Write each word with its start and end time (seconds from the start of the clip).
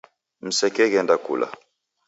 Msekeghenda 0.41 1.15
kula 1.25 1.47